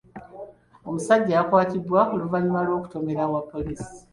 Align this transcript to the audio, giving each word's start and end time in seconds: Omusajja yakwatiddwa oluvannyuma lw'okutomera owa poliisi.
Omusajja 0.87 1.33
yakwatiddwa 1.37 2.01
oluvannyuma 2.13 2.61
lw'okutomera 2.67 3.21
owa 3.29 3.41
poliisi. 3.51 3.93